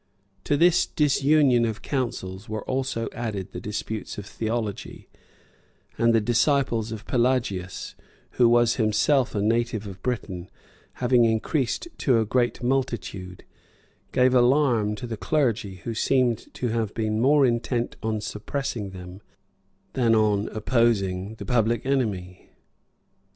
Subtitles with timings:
[0.45, 5.09] ]To this disunion of counsels were also added the disputes of theology;
[5.95, 7.93] and the disciples of Pelagius,
[8.31, 10.49] who was himself a native of Britain,
[10.93, 13.43] having increased to a great multitude,
[14.11, 19.21] gave alarm to the clergy, who seem to have been more intent on suppressing them,
[19.93, 22.49] than on opposing the public enemy.